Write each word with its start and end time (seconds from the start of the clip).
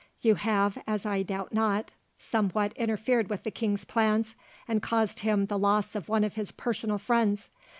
You 0.19 0.33
have, 0.33 0.79
as 0.87 1.05
I 1.05 1.21
doubt 1.21 1.53
not, 1.53 1.93
somewhat 2.17 2.73
interfered 2.73 3.29
with 3.29 3.43
the 3.43 3.51
king's 3.51 3.85
plans, 3.85 4.33
and 4.67 4.81
caused 4.81 5.19
him 5.19 5.45
the 5.45 5.59
loss 5.59 5.93
of 5.93 6.09
one 6.09 6.23
of 6.23 6.33
his 6.33 6.51
personal 6.51 6.97
friends. 6.97 7.51